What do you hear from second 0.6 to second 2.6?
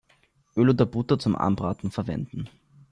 oder Butter zum Anbraten verwenden.